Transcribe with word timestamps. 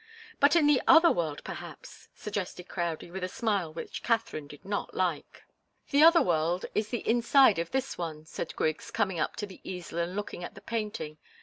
"But 0.39 0.55
in 0.55 0.65
the 0.65 0.81
other 0.87 1.11
world, 1.11 1.43
perhaps," 1.43 2.09
suggested 2.15 2.67
Crowdie, 2.67 3.11
with 3.11 3.23
a 3.23 3.27
smile 3.29 3.71
which 3.71 4.01
Katharine 4.01 4.47
did 4.47 4.65
not 4.65 4.95
like. 4.95 5.43
"The 5.91 6.01
other 6.01 6.23
world 6.23 6.65
is 6.73 6.89
the 6.89 7.07
inside 7.07 7.59
of 7.59 7.69
this 7.69 7.99
one," 7.99 8.25
said 8.25 8.55
Griggs, 8.55 8.89
coming 8.89 9.19
up 9.19 9.35
to 9.35 9.45
the 9.45 9.61
easel 9.63 9.99
and 9.99 10.15
looking 10.15 10.43
at 10.43 10.55
the 10.55 10.61
painting. 10.61 11.19